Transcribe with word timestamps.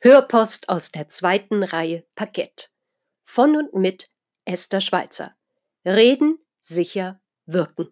Hörpost 0.00 0.68
aus 0.68 0.92
der 0.92 1.08
zweiten 1.08 1.62
Reihe 1.62 2.04
Parkett. 2.14 2.70
Von 3.24 3.56
und 3.56 3.72
mit 3.72 4.10
Esther 4.44 4.82
Schweitzer. 4.82 5.34
Reden, 5.86 6.38
sicher, 6.60 7.22
wirken. 7.46 7.88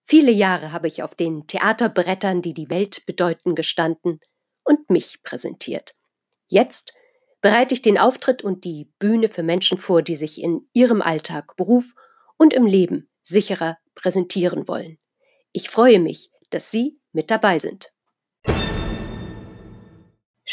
Viele 0.00 0.32
Jahre 0.32 0.72
habe 0.72 0.86
ich 0.86 1.02
auf 1.02 1.14
den 1.14 1.46
Theaterbrettern, 1.46 2.40
die 2.40 2.54
die 2.54 2.70
Welt 2.70 3.04
bedeuten, 3.04 3.54
gestanden 3.54 4.20
und 4.64 4.88
mich 4.88 5.22
präsentiert. 5.22 5.94
Jetzt 6.46 6.94
bereite 7.42 7.74
ich 7.74 7.82
den 7.82 7.98
Auftritt 7.98 8.42
und 8.42 8.64
die 8.64 8.90
Bühne 8.98 9.28
für 9.28 9.42
Menschen 9.42 9.76
vor, 9.76 10.00
die 10.00 10.16
sich 10.16 10.40
in 10.40 10.66
ihrem 10.72 11.02
Alltag, 11.02 11.56
Beruf 11.56 11.92
und 12.38 12.54
im 12.54 12.64
Leben 12.64 13.10
sicherer 13.20 13.76
präsentieren 13.94 14.66
wollen. 14.66 14.98
Ich 15.52 15.68
freue 15.68 16.00
mich, 16.00 16.30
dass 16.48 16.70
Sie 16.70 16.98
mit 17.12 17.30
dabei 17.30 17.58
sind. 17.58 17.92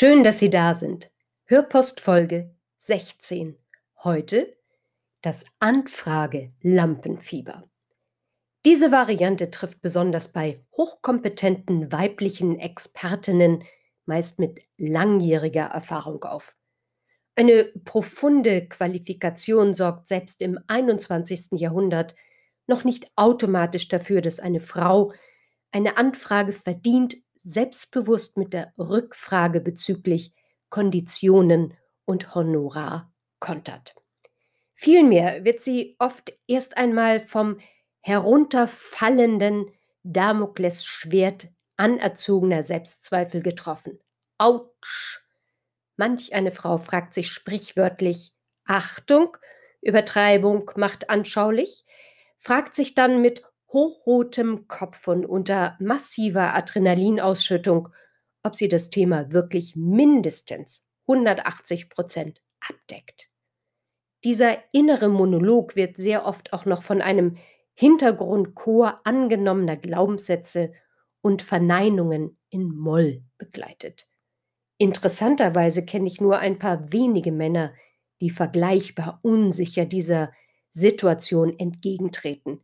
Schön, 0.02 0.24
dass 0.24 0.40
Sie 0.40 0.50
da 0.50 0.76
sind. 0.76 1.12
Hörpostfolge 1.44 2.56
16. 2.78 3.58
Heute 4.02 4.56
das 5.22 5.44
Anfrage-Lampenfieber. 5.60 7.70
Diese 8.64 8.94
Variante 8.94 9.52
trifft 9.52 9.82
besonders 9.82 10.32
bei 10.32 10.64
hochkompetenten 10.78 11.92
weiblichen 11.92 12.58
Expertinnen 12.58 13.66
meist 14.06 14.40
mit 14.40 14.62
langjähriger 14.78 15.66
Erfahrung 15.66 16.24
auf. 16.24 16.56
Eine 17.36 17.66
profunde 17.84 18.70
Qualifikation 18.70 19.74
sorgt 19.74 20.08
selbst 20.08 20.40
im 20.40 20.60
21. 20.68 21.60
Jahrhundert 21.60 22.16
noch 22.68 22.86
nicht 22.86 23.12
automatisch 23.18 23.90
dafür, 23.90 24.22
dass 24.22 24.40
eine 24.40 24.62
Frau 24.62 25.12
eine 25.74 25.98
Anfrage 25.98 26.54
verdient, 26.54 27.18
selbstbewusst 27.44 28.38
mit 28.38 28.54
der 28.54 28.74
Rückfrage 28.78 29.62
bezüglich 29.62 30.34
Konditionen 30.70 31.74
und 32.06 32.36
Honorar 32.36 33.12
kontert. 33.40 33.96
Vielmehr 34.74 35.44
wird 35.44 35.60
sie 35.60 35.96
oft 36.00 36.34
erst 36.48 36.78
einmal 36.78 37.20
vom 37.20 37.60
herunterfallenden 38.02 39.72
Damoklesschwert 40.04 41.50
anerzogener 41.76 42.64
Selbstzweifel 42.64 43.42
getroffen. 43.42 44.00
Autsch! 44.38 45.22
Manch 45.98 46.34
eine 46.34 46.52
Frau 46.52 46.78
fragt 46.78 47.14
sich 47.14 47.30
sprichwörtlich 47.30 48.34
Achtung, 48.66 49.36
Übertreibung 49.82 50.72
macht 50.76 51.10
anschaulich, 51.10 51.86
fragt 52.38 52.74
sich 52.74 52.96
dann 52.96 53.22
mit 53.22 53.44
hochrotem 53.72 54.68
Kopf 54.68 55.08
und 55.08 55.26
unter 55.26 55.78
massiver 55.80 56.56
Adrenalinausschüttung, 56.56 57.90
ob 58.44 58.56
sie 58.56 58.68
das 58.68 58.90
Thema 58.90 59.32
wirklich 59.32 59.76
mindestens 59.76 60.88
180 61.08 61.90
Prozent 61.90 62.42
abdeckt. 62.60 63.30
Dieser 64.24 64.58
innere 64.74 65.10
Monolog 65.10 65.76
wird 65.76 65.98
sehr 65.98 66.26
oft 66.26 66.52
auch 66.52 66.66
noch 66.66 66.84
von 66.84 67.02
einem 67.02 67.38
Hintergrundchor 67.74 69.00
angenommener 69.06 69.78
Glaubenssätze 69.78 70.74
und 71.22 71.42
Verneinungen 71.42 72.38
in 72.50 72.76
Moll 72.76 73.24
begleitet. 73.38 74.08
Interessanterweise 74.78 75.86
kenne 75.86 76.08
ich 76.08 76.20
nur 76.20 76.40
ein 76.40 76.60
paar 76.60 76.92
wenige 76.92 77.32
Männer, 77.32 77.74
die 78.22 78.30
vergleichbar 78.30 79.20
unsicher 79.22 79.86
dieser 79.86 80.32
Situation 80.72 81.58
entgegentreten. 81.58 82.62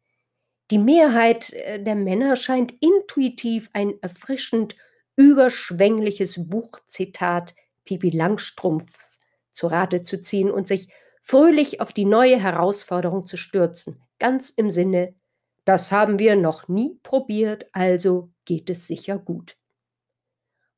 Die 0.72 0.78
Mehrheit 0.80 1.54
äh, 1.54 1.82
der 1.82 1.96
Männer 1.96 2.36
scheint 2.36 2.74
intuitiv 2.82 3.70
ein 3.74 3.94
erfrischend 4.02 4.76
überschwängliches 5.16 6.50
Buchzitat 6.50 7.56
Pipi 7.86 8.10
Langstrumpfs 8.10 9.20
zu 9.54 9.68
Rate 9.68 10.04
zu 10.04 10.22
ziehen 10.22 10.52
und 10.52 10.68
sich 10.68 10.90
fröhlich 11.22 11.82
auf 11.82 11.94
die 11.94 12.06
neue 12.06 12.40
Herausforderung 12.40 13.26
zu 13.26 13.38
stürzen, 13.38 14.02
ganz 14.20 14.50
im 14.50 14.70
Sinne, 14.70 15.16
das 15.64 15.92
haben 15.92 16.20
wir 16.20 16.36
noch 16.36 16.68
nie 16.68 17.00
probiert, 17.02 17.66
also 17.72 18.30
geht 18.46 18.70
es 18.70 18.86
sicher 18.86 19.18
gut. 19.18 19.58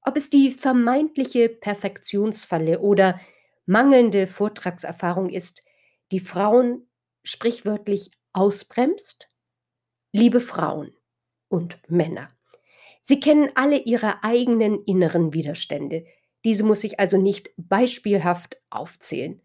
Ob 0.02 0.16
es 0.16 0.30
die 0.30 0.52
vermeintliche 0.52 1.50
Perfektionsfalle 1.50 2.80
oder 2.80 3.20
mangelnde 3.66 4.28
Vortragserfahrung 4.28 5.30
ist, 5.30 5.62
die 6.14 6.22
Frauen 6.22 6.88
sprichwörtlich 7.24 8.12
ausbremst, 8.32 9.28
Liebe 10.18 10.40
Frauen 10.40 10.96
und 11.48 11.78
Männer, 11.92 12.32
Sie 13.04 13.20
kennen 13.20 13.52
alle 13.54 13.78
Ihre 13.78 14.24
eigenen 14.24 14.84
inneren 14.86 15.36
Widerstände. 15.36 16.08
Diese 16.44 16.64
muss 16.64 16.84
ich 16.84 17.00
also 17.00 17.18
nicht 17.18 17.52
beispielhaft 17.56 18.58
aufzählen. 18.72 19.40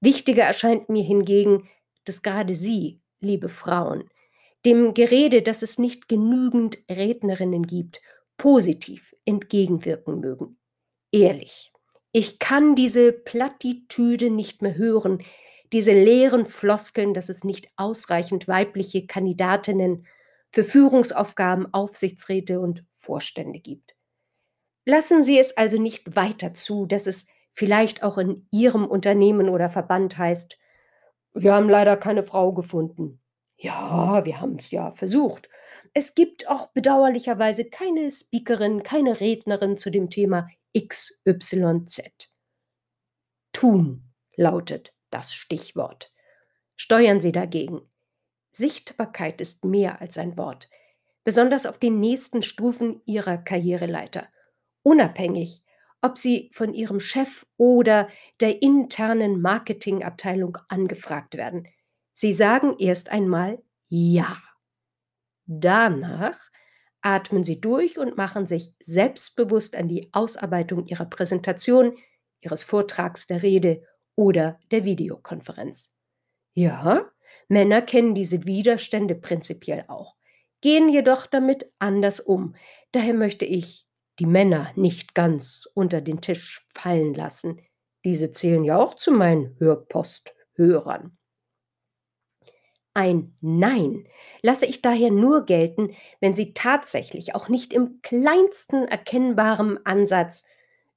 Wichtiger 0.00 0.42
erscheint 0.42 0.88
mir 0.88 1.04
hingegen, 1.04 1.68
dass 2.04 2.22
gerade 2.22 2.56
Sie, 2.56 3.00
liebe 3.20 3.48
Frauen, 3.48 4.10
dem 4.66 4.92
Gerede, 4.92 5.40
dass 5.40 5.62
es 5.62 5.78
nicht 5.78 6.08
genügend 6.08 6.78
Rednerinnen 6.90 7.64
gibt, 7.64 8.00
positiv 8.38 9.14
entgegenwirken 9.24 10.18
mögen. 10.18 10.58
Ehrlich, 11.12 11.72
ich 12.10 12.40
kann 12.40 12.74
diese 12.74 13.12
Plattitüde 13.12 14.30
nicht 14.30 14.62
mehr 14.62 14.76
hören, 14.76 15.22
diese 15.72 15.92
leeren 15.92 16.46
Floskeln, 16.46 17.14
dass 17.14 17.28
es 17.28 17.44
nicht 17.44 17.68
ausreichend 17.76 18.48
weibliche 18.48 19.06
Kandidatinnen 19.06 20.06
für 20.50 20.64
Führungsaufgaben, 20.64 21.72
Aufsichtsräte 21.72 22.60
und 22.60 22.84
Vorstände 22.94 23.60
gibt. 23.60 23.94
Lassen 24.84 25.22
Sie 25.22 25.38
es 25.38 25.56
also 25.56 25.80
nicht 25.80 26.16
weiter 26.16 26.54
zu, 26.54 26.86
dass 26.86 27.06
es 27.06 27.26
vielleicht 27.52 28.02
auch 28.02 28.18
in 28.18 28.46
Ihrem 28.50 28.86
Unternehmen 28.86 29.48
oder 29.48 29.68
Verband 29.68 30.16
heißt, 30.16 30.58
wir 31.34 31.52
haben 31.52 31.68
leider 31.68 31.96
keine 31.96 32.22
Frau 32.22 32.52
gefunden. 32.52 33.20
Ja, 33.56 34.24
wir 34.24 34.40
haben 34.40 34.56
es 34.56 34.70
ja 34.70 34.90
versucht. 34.92 35.48
Es 35.92 36.14
gibt 36.14 36.48
auch 36.48 36.68
bedauerlicherweise 36.68 37.64
keine 37.64 38.10
Speakerin, 38.10 38.82
keine 38.82 39.20
Rednerin 39.20 39.76
zu 39.76 39.90
dem 39.90 40.10
Thema 40.10 40.48
XYZ. 40.76 42.28
Tun 43.52 44.04
lautet 44.36 44.94
das 45.10 45.34
Stichwort. 45.34 46.10
Steuern 46.76 47.20
Sie 47.20 47.32
dagegen. 47.32 47.80
Sichtbarkeit 48.52 49.40
ist 49.40 49.64
mehr 49.64 50.00
als 50.00 50.18
ein 50.18 50.36
Wort, 50.36 50.68
besonders 51.24 51.66
auf 51.66 51.78
den 51.78 52.00
nächsten 52.00 52.42
Stufen 52.42 53.02
Ihrer 53.04 53.38
Karriereleiter. 53.38 54.28
Unabhängig, 54.82 55.62
ob 56.00 56.18
Sie 56.18 56.50
von 56.52 56.74
Ihrem 56.74 57.00
Chef 57.00 57.46
oder 57.56 58.08
der 58.40 58.62
internen 58.62 59.40
Marketingabteilung 59.40 60.58
angefragt 60.68 61.36
werden. 61.36 61.66
Sie 62.12 62.32
sagen 62.32 62.76
erst 62.78 63.10
einmal 63.10 63.62
Ja. 63.88 64.38
Danach 65.46 66.38
atmen 67.00 67.44
Sie 67.44 67.60
durch 67.60 67.98
und 67.98 68.16
machen 68.16 68.46
sich 68.46 68.72
selbstbewusst 68.80 69.76
an 69.76 69.88
die 69.88 70.08
Ausarbeitung 70.12 70.86
Ihrer 70.86 71.06
Präsentation, 71.06 71.96
Ihres 72.40 72.64
Vortrags, 72.64 73.26
der 73.26 73.42
Rede 73.42 73.82
oder 74.18 74.58
der 74.72 74.84
Videokonferenz. 74.84 75.94
Ja, 76.52 77.08
Männer 77.46 77.82
kennen 77.82 78.16
diese 78.16 78.46
Widerstände 78.46 79.14
prinzipiell 79.14 79.84
auch, 79.86 80.16
gehen 80.60 80.88
jedoch 80.88 81.26
damit 81.26 81.70
anders 81.78 82.18
um. 82.18 82.56
Daher 82.90 83.14
möchte 83.14 83.44
ich 83.44 83.86
die 84.18 84.26
Männer 84.26 84.72
nicht 84.74 85.14
ganz 85.14 85.68
unter 85.72 86.00
den 86.00 86.20
Tisch 86.20 86.66
fallen 86.74 87.14
lassen. 87.14 87.60
Diese 88.04 88.32
zählen 88.32 88.64
ja 88.64 88.76
auch 88.76 88.94
zu 88.94 89.12
meinen 89.12 89.54
Hörposthörern. 89.60 91.16
Ein 92.94 93.36
Nein 93.40 94.08
lasse 94.42 94.66
ich 94.66 94.82
daher 94.82 95.12
nur 95.12 95.44
gelten, 95.44 95.94
wenn 96.20 96.34
Sie 96.34 96.54
tatsächlich 96.54 97.36
auch 97.36 97.48
nicht 97.48 97.72
im 97.72 98.00
kleinsten 98.02 98.88
erkennbaren 98.88 99.78
Ansatz 99.86 100.44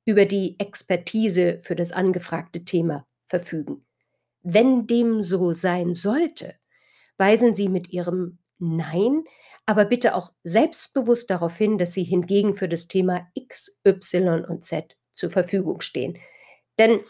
über 0.05 0.25
die 0.25 0.55
Expertise 0.59 1.59
für 1.61 1.75
das 1.75 1.91
angefragte 1.91 2.65
Thema 2.65 3.05
verfügen. 3.31 3.83
Wenn 4.43 4.85
dem 4.85 5.23
so 5.23 5.53
sein 5.53 5.95
sollte, 5.95 6.53
weisen 7.17 7.55
Sie 7.55 7.67
mit 7.67 7.89
Ihrem 7.89 8.37
Nein 8.59 9.23
aber 9.65 9.85
bitte 9.85 10.15
auch 10.15 10.33
selbstbewusst 10.43 11.29
darauf 11.29 11.57
hin, 11.57 11.77
dass 11.77 11.93
Sie 11.93 12.03
hingegen 12.03 12.55
für 12.55 12.67
das 12.67 12.87
Thema 12.87 13.29
X, 13.33 13.77
Y 13.87 14.43
und 14.43 14.63
Z 14.63 14.97
zur 15.13 15.29
Verfügung 15.29 15.81
stehen. 15.81 16.17
Denn 16.79 17.01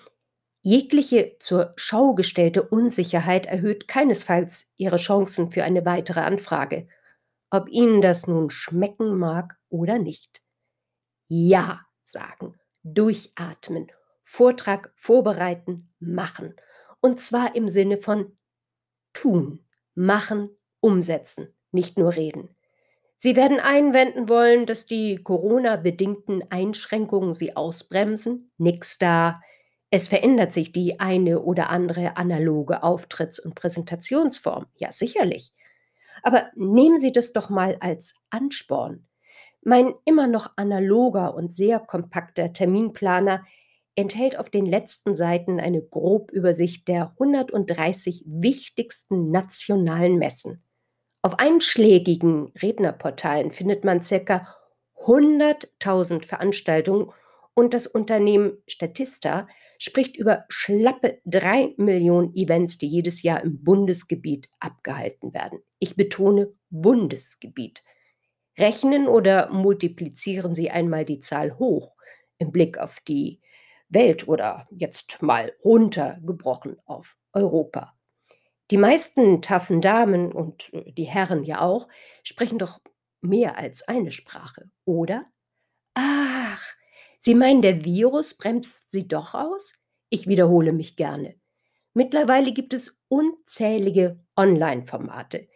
jegliche 0.61 1.37
zur 1.39 1.73
Schau 1.75 2.13
gestellte 2.13 2.63
Unsicherheit 2.63 3.45
erhöht 3.45 3.87
keinesfalls 3.87 4.71
Ihre 4.75 4.97
Chancen 4.97 5.51
für 5.51 5.63
eine 5.63 5.85
weitere 5.85 6.19
Anfrage, 6.19 6.87
ob 7.49 7.69
Ihnen 7.69 8.01
das 8.01 8.27
nun 8.27 8.49
schmecken 8.49 9.17
mag 9.17 9.57
oder 9.69 9.97
nicht. 9.97 10.41
Ja 11.27 11.81
sagen, 12.03 12.59
durchatmen, 12.83 13.91
Vortrag 14.23 14.93
vorbereiten, 14.97 15.90
machen. 16.01 16.55
Und 16.99 17.21
zwar 17.21 17.55
im 17.55 17.69
Sinne 17.69 17.97
von 17.97 18.37
tun, 19.13 19.65
machen, 19.95 20.49
umsetzen, 20.79 21.53
nicht 21.71 21.97
nur 21.97 22.15
reden. 22.15 22.55
Sie 23.17 23.35
werden 23.35 23.59
einwenden 23.59 24.29
wollen, 24.29 24.65
dass 24.65 24.87
die 24.87 25.17
Corona-bedingten 25.17 26.43
Einschränkungen 26.49 27.35
Sie 27.35 27.55
ausbremsen. 27.55 28.51
Nix 28.57 28.97
da. 28.97 29.41
Es 29.91 30.07
verändert 30.07 30.53
sich 30.53 30.71
die 30.71 30.99
eine 30.99 31.41
oder 31.41 31.69
andere 31.69 32.17
analoge 32.17 32.81
Auftritts- 32.81 33.39
und 33.39 33.53
Präsentationsform. 33.53 34.65
Ja, 34.75 34.91
sicherlich. 34.91 35.51
Aber 36.23 36.49
nehmen 36.55 36.97
Sie 36.97 37.11
das 37.11 37.31
doch 37.31 37.49
mal 37.49 37.77
als 37.79 38.15
Ansporn. 38.31 39.05
Mein 39.63 39.93
immer 40.05 40.25
noch 40.25 40.53
analoger 40.55 41.35
und 41.35 41.53
sehr 41.53 41.79
kompakter 41.79 42.53
Terminplaner 42.53 43.45
enthält 43.95 44.37
auf 44.37 44.49
den 44.49 44.65
letzten 44.65 45.15
Seiten 45.15 45.59
eine 45.59 45.81
Grobübersicht 45.81 46.87
der 46.87 47.11
130 47.19 48.23
wichtigsten 48.25 49.31
nationalen 49.31 50.17
Messen. 50.17 50.63
Auf 51.21 51.39
einschlägigen 51.39 52.51
Rednerportalen 52.61 53.51
findet 53.51 53.83
man 53.83 54.01
ca. 54.01 54.47
100.000 55.05 56.25
Veranstaltungen 56.25 57.11
und 57.53 57.73
das 57.73 57.87
Unternehmen 57.87 58.57
Statista 58.67 59.47
spricht 59.77 60.15
über 60.15 60.45
schlappe 60.47 61.19
drei 61.25 61.73
Millionen 61.77 62.33
Events, 62.35 62.77
die 62.77 62.87
jedes 62.87 63.23
Jahr 63.23 63.43
im 63.43 63.63
Bundesgebiet 63.63 64.47
abgehalten 64.59 65.33
werden. 65.33 65.59
Ich 65.79 65.95
betone 65.95 66.53
Bundesgebiet. 66.69 67.83
Rechnen 68.57 69.07
oder 69.07 69.51
multiplizieren 69.51 70.53
Sie 70.53 70.69
einmal 70.69 71.05
die 71.05 71.19
Zahl 71.19 71.57
hoch 71.57 71.95
im 72.37 72.51
Blick 72.51 72.77
auf 72.77 72.99
die 73.07 73.41
Welt 73.91 74.27
oder 74.27 74.67
jetzt 74.71 75.21
mal 75.21 75.53
runtergebrochen 75.63 76.77
auf 76.85 77.17
Europa. 77.33 77.93
Die 78.71 78.77
meisten 78.77 79.41
taffen 79.41 79.81
Damen 79.81 80.31
und 80.31 80.73
äh, 80.73 80.91
die 80.93 81.03
Herren 81.03 81.43
ja 81.43 81.61
auch 81.61 81.87
sprechen 82.23 82.57
doch 82.57 82.79
mehr 83.21 83.57
als 83.57 83.87
eine 83.87 84.11
Sprache, 84.11 84.69
oder? 84.85 85.25
Ach, 85.93 86.63
Sie 87.19 87.35
meinen, 87.35 87.61
der 87.61 87.85
Virus 87.85 88.33
bremst 88.33 88.91
Sie 88.91 89.07
doch 89.07 89.35
aus? 89.35 89.73
Ich 90.09 90.27
wiederhole 90.27 90.73
mich 90.73 90.95
gerne. 90.95 91.35
Mittlerweile 91.93 92.53
gibt 92.53 92.73
es 92.73 92.97
unzählige 93.09 94.23
Online-Formate. 94.35 95.47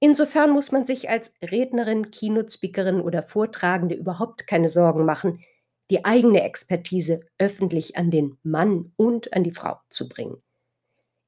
Insofern 0.00 0.50
muss 0.50 0.72
man 0.72 0.84
sich 0.84 1.08
als 1.08 1.32
Rednerin, 1.40 2.10
Keynote-Speakerin 2.10 3.00
oder 3.00 3.22
Vortragende 3.22 3.94
überhaupt 3.94 4.46
keine 4.46 4.68
Sorgen 4.68 5.04
machen, 5.04 5.40
die 5.90 6.04
eigene 6.04 6.42
Expertise 6.42 7.20
öffentlich 7.38 7.96
an 7.96 8.10
den 8.10 8.38
Mann 8.42 8.92
und 8.96 9.32
an 9.34 9.44
die 9.44 9.50
Frau 9.50 9.78
zu 9.90 10.08
bringen. 10.08 10.42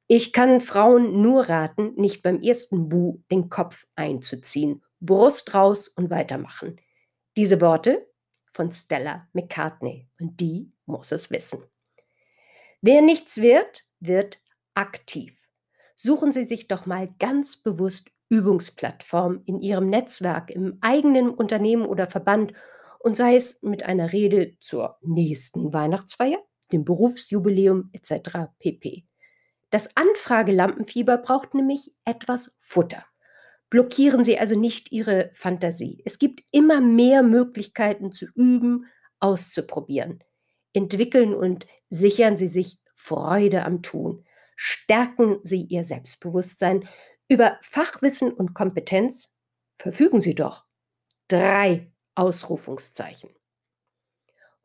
Ich 0.08 0.32
kann 0.32 0.60
Frauen 0.60 1.20
nur 1.20 1.48
raten, 1.48 1.94
nicht 1.96 2.22
beim 2.22 2.40
ersten 2.40 2.88
Bu 2.88 3.22
den 3.30 3.48
Kopf 3.48 3.86
einzuziehen, 3.96 4.82
Brust 5.00 5.52
raus 5.52 5.88
und 5.88 6.10
weitermachen. 6.10 6.80
Diese 7.36 7.60
Worte 7.60 8.06
von 8.50 8.72
Stella 8.72 9.28
McCartney 9.32 10.08
und 10.20 10.40
die 10.40 10.72
muss 10.86 11.12
es 11.12 11.30
wissen. 11.30 11.64
Wer 12.80 13.02
nichts 13.02 13.40
wird, 13.40 13.84
wird 14.00 14.40
aktiv. 14.74 15.48
Suchen 15.96 16.32
Sie 16.32 16.44
sich 16.44 16.68
doch 16.68 16.86
mal 16.86 17.08
ganz 17.18 17.56
bewusst 17.56 18.10
Übungsplattformen 18.28 19.42
in 19.44 19.60
Ihrem 19.60 19.88
Netzwerk, 19.88 20.50
im 20.50 20.78
eigenen 20.80 21.30
Unternehmen 21.30 21.84
oder 21.84 22.06
Verband 22.06 22.52
und 23.06 23.16
sei 23.16 23.36
es 23.36 23.62
mit 23.62 23.84
einer 23.84 24.12
Rede 24.12 24.56
zur 24.58 24.98
nächsten 25.00 25.72
Weihnachtsfeier, 25.72 26.38
dem 26.72 26.84
Berufsjubiläum 26.84 27.90
etc. 27.92 28.48
pp. 28.58 29.06
Das 29.70 29.88
Anfragelampenfieber 29.94 31.18
braucht 31.18 31.54
nämlich 31.54 31.94
etwas 32.04 32.56
Futter. 32.58 33.06
Blockieren 33.70 34.24
Sie 34.24 34.40
also 34.40 34.58
nicht 34.58 34.90
Ihre 34.90 35.30
Fantasie. 35.34 36.02
Es 36.04 36.18
gibt 36.18 36.42
immer 36.50 36.80
mehr 36.80 37.22
Möglichkeiten 37.22 38.10
zu 38.10 38.26
üben, 38.34 38.86
auszuprobieren. 39.20 40.24
Entwickeln 40.72 41.32
und 41.32 41.68
sichern 41.90 42.36
Sie 42.36 42.48
sich 42.48 42.80
Freude 42.92 43.64
am 43.64 43.82
Tun. 43.82 44.24
Stärken 44.56 45.38
Sie 45.44 45.62
Ihr 45.62 45.84
Selbstbewusstsein. 45.84 46.88
Über 47.28 47.56
Fachwissen 47.60 48.32
und 48.32 48.52
Kompetenz 48.52 49.28
verfügen 49.76 50.20
Sie 50.20 50.34
doch. 50.34 50.64
Drei 51.28 51.92
Ausrufungszeichen. 52.16 53.30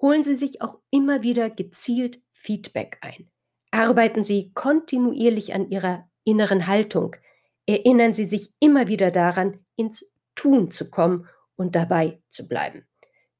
Holen 0.01 0.23
Sie 0.23 0.35
sich 0.35 0.61
auch 0.61 0.79
immer 0.89 1.21
wieder 1.21 1.49
gezielt 1.49 2.21
Feedback 2.31 2.97
ein. 3.01 3.29
Arbeiten 3.69 4.23
Sie 4.23 4.51
kontinuierlich 4.53 5.53
an 5.53 5.69
Ihrer 5.69 6.09
inneren 6.23 6.67
Haltung. 6.67 7.15
Erinnern 7.67 8.13
Sie 8.13 8.25
sich 8.25 8.53
immer 8.59 8.87
wieder 8.87 9.11
daran, 9.11 9.63
ins 9.75 10.15
Tun 10.35 10.71
zu 10.71 10.89
kommen 10.89 11.29
und 11.55 11.75
dabei 11.75 12.21
zu 12.29 12.47
bleiben. 12.47 12.87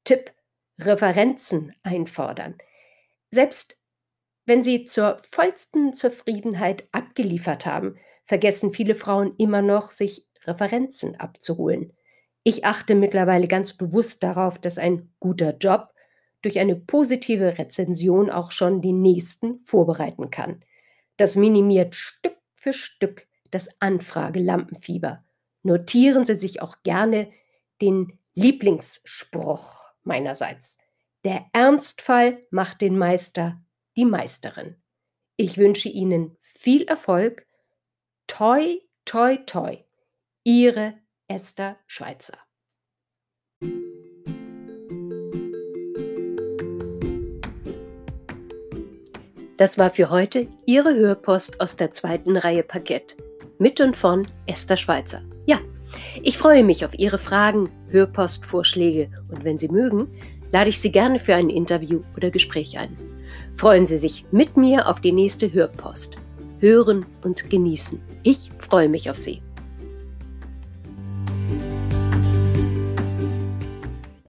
Tipp: 0.04 0.32
Referenzen 0.78 1.74
einfordern. 1.82 2.56
Selbst 3.30 3.76
wenn 4.44 4.62
Sie 4.62 4.84
zur 4.84 5.18
vollsten 5.18 5.94
Zufriedenheit 5.94 6.88
abgeliefert 6.92 7.66
haben, 7.66 7.96
vergessen 8.24 8.72
viele 8.72 8.94
Frauen 8.94 9.34
immer 9.38 9.62
noch, 9.62 9.90
sich 9.90 10.26
Referenzen 10.44 11.16
abzuholen. 11.16 11.92
Ich 12.44 12.64
achte 12.64 12.94
mittlerweile 12.94 13.46
ganz 13.46 13.72
bewusst 13.72 14.22
darauf, 14.22 14.58
dass 14.58 14.78
ein 14.78 15.12
guter 15.20 15.56
Job 15.56 15.92
durch 16.42 16.58
eine 16.58 16.74
positive 16.74 17.58
Rezension 17.58 18.30
auch 18.30 18.50
schon 18.50 18.82
den 18.82 19.00
nächsten 19.00 19.60
vorbereiten 19.64 20.30
kann. 20.30 20.64
Das 21.16 21.36
minimiert 21.36 21.94
Stück 21.94 22.36
für 22.54 22.72
Stück 22.72 23.26
das 23.52 23.68
Anfragelampenfieber. 23.80 25.22
Notieren 25.62 26.24
Sie 26.24 26.34
sich 26.34 26.60
auch 26.60 26.82
gerne 26.82 27.28
den 27.80 28.18
Lieblingsspruch 28.34 29.92
meinerseits. 30.02 30.78
Der 31.24 31.46
Ernstfall 31.52 32.44
macht 32.50 32.80
den 32.80 32.98
Meister, 32.98 33.56
die 33.96 34.04
Meisterin. 34.04 34.76
Ich 35.36 35.58
wünsche 35.58 35.88
Ihnen 35.88 36.36
viel 36.40 36.82
Erfolg. 36.82 37.46
Toi, 38.26 38.78
toi, 39.04 39.36
toi. 39.46 39.78
Ihre 40.42 40.94
Esther 41.34 41.78
Schweitzer. 41.86 42.36
Das 49.56 49.78
war 49.78 49.88
für 49.88 50.10
heute 50.10 50.46
Ihre 50.66 50.94
Hörpost 50.94 51.58
aus 51.58 51.78
der 51.78 51.92
zweiten 51.92 52.36
Reihe 52.36 52.62
Parkett. 52.62 53.16
Mit 53.58 53.80
und 53.80 53.96
von 53.96 54.28
Esther 54.44 54.76
Schweitzer. 54.76 55.22
Ja, 55.46 55.58
ich 56.22 56.36
freue 56.36 56.64
mich 56.64 56.84
auf 56.84 56.98
Ihre 56.98 57.18
Fragen, 57.18 57.70
Hörpostvorschläge 57.88 59.10
und 59.30 59.42
wenn 59.42 59.56
Sie 59.56 59.68
mögen, 59.68 60.08
lade 60.50 60.68
ich 60.68 60.80
Sie 60.80 60.92
gerne 60.92 61.18
für 61.18 61.34
ein 61.34 61.48
Interview 61.48 62.02
oder 62.14 62.30
Gespräch 62.30 62.78
ein. 62.78 62.94
Freuen 63.54 63.86
Sie 63.86 63.96
sich 63.96 64.26
mit 64.32 64.58
mir 64.58 64.86
auf 64.86 65.00
die 65.00 65.12
nächste 65.12 65.50
Hörpost. 65.50 66.16
Hören 66.58 67.06
und 67.22 67.48
genießen. 67.48 67.98
Ich 68.22 68.50
freue 68.58 68.90
mich 68.90 69.08
auf 69.08 69.16
Sie. 69.16 69.40